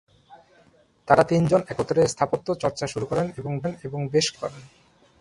[1.07, 3.27] তারা তিনজন একত্রে স্থাপত্য চর্চা শুরু করেন
[3.87, 4.61] এবং বেশ কিছু কাজ করেন।